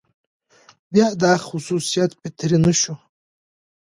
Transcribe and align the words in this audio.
بيا 0.91 1.07
دا 1.21 1.31
خصوصيت 1.47 2.11
فطري 2.21 2.57
نه 2.65 2.71
شو، 2.79 2.93